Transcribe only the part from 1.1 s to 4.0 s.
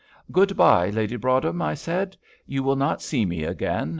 Broadhem," I said, "you will not see me again.